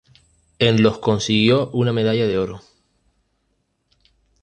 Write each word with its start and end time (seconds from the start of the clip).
En 0.57 0.81
los 0.81 0.97
consiguió 0.97 1.69
una 1.73 1.93
medalla 1.93 2.25
de 2.25 2.39
oro. 2.39 2.61